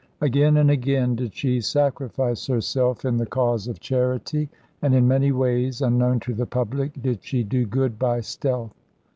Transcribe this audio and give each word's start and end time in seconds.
Again 0.19 0.57
and 0.57 0.71
again 0.71 1.15
did 1.15 1.35
she 1.35 1.61
sacrifice 1.61 2.47
herself 2.47 3.05
in 3.05 3.17
the 3.17 3.25
cause 3.27 3.67
of 3.67 3.79
charity; 3.79 4.49
and 4.81 4.95
in 4.95 5.07
many 5.07 5.31
ways 5.31 5.79
unknown 5.79 6.19
to 6.21 6.33
the 6.33 6.47
public 6.47 6.99
did 7.03 7.23
she 7.23 7.43
do 7.43 7.67
good 7.67 7.99
by 7.99 8.21
stealth. 8.21 8.73